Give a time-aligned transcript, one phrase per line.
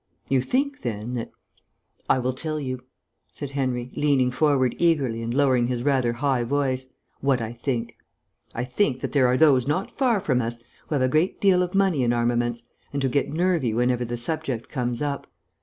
[0.29, 1.29] You think then, that"
[2.09, 2.79] "I will tell you,"
[3.29, 6.87] said Henry, leaning forward eagerly and lowering his rather high voice,
[7.19, 7.95] "what I think.
[8.55, 11.61] I think that there are those not far from us who have a great deal
[11.61, 15.27] of money in armaments, and who get nervy whenever the subject comes up.